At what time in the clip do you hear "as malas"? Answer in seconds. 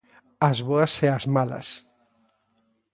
1.17-1.67